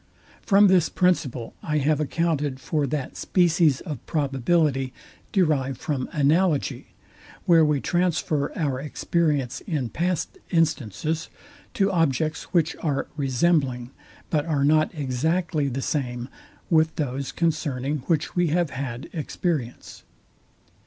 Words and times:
From 0.41 0.67
this 0.67 0.89
principle 0.89 1.53
I 1.61 1.77
have 1.77 1.99
accounted 1.99 2.59
for 2.59 2.87
that 2.87 3.15
species 3.15 3.81
of 3.81 4.03
probability, 4.07 4.93
derived 5.31 5.79
from 5.79 6.09
analogy, 6.11 6.95
where 7.45 7.63
we 7.63 7.79
transfer 7.81 8.51
our 8.57 8.79
experience 8.79 9.61
in 9.67 9.89
past 9.89 10.39
instances 10.49 11.29
to 11.75 11.91
objects 11.91 12.45
which 12.45 12.75
are 12.77 13.09
resembling, 13.15 13.91
but 14.31 14.43
are 14.47 14.65
not 14.65 14.89
exactly 14.95 15.67
the 15.67 15.83
same 15.83 16.29
with 16.71 16.95
those 16.95 17.31
concerning 17.31 17.99
which 18.07 18.35
we 18.35 18.47
have 18.47 18.71
had 18.71 19.07
experience. 19.13 20.01